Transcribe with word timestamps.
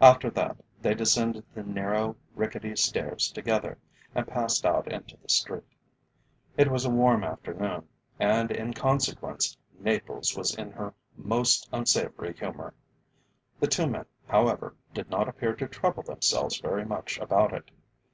After 0.00 0.30
that 0.30 0.56
they 0.80 0.94
descended 0.94 1.44
the 1.52 1.62
narrow, 1.62 2.16
rickety 2.34 2.74
stairs 2.74 3.30
together, 3.30 3.76
and 4.14 4.26
passed 4.26 4.64
out 4.64 4.90
into 4.90 5.18
the 5.18 5.28
street. 5.28 5.74
It 6.56 6.70
was 6.70 6.86
a 6.86 6.90
warm 6.90 7.22
afternoon, 7.22 7.86
and 8.18 8.50
in 8.50 8.72
consequence 8.72 9.58
Naples 9.78 10.34
was 10.34 10.54
in 10.54 10.70
her 10.72 10.94
most 11.18 11.68
unsavoury 11.70 12.32
humour. 12.32 12.72
The 13.60 13.66
two 13.66 13.86
men, 13.86 14.06
however, 14.26 14.74
did 14.94 15.10
not 15.10 15.28
appear 15.28 15.54
to 15.56 15.68
trouble 15.68 16.02
themselves 16.02 16.58
very 16.60 16.86
much 16.86 17.18
about 17.18 17.52
it. 17.52 17.70